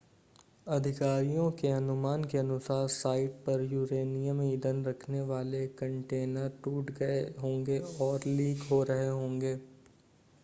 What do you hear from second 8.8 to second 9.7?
रहे होंगे